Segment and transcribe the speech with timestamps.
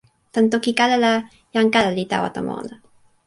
[0.33, 1.13] tan toki kala la,
[1.53, 2.75] jan kala li tawa tomo ona.